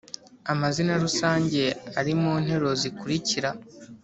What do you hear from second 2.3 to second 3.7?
nteruro zikurikira